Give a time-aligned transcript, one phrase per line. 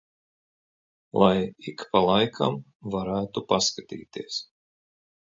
[1.23, 1.35] Lai
[1.71, 2.57] ik pa laikam
[2.95, 4.39] varētu paskatīties.